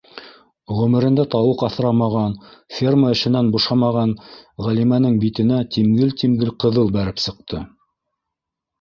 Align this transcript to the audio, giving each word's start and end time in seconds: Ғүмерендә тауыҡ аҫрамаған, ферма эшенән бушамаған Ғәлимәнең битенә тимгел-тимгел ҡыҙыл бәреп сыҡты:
Ғүмерендә 0.77 1.25
тауыҡ 1.35 1.61
аҫрамаған, 1.67 2.33
ферма 2.79 3.13
эшенән 3.17 3.53
бушамаған 3.57 4.17
Ғәлимәнең 4.71 5.23
битенә 5.27 5.63
тимгел-тимгел 5.79 6.55
ҡыҙыл 6.65 6.95
бәреп 7.01 7.27
сыҡты: 7.29 7.67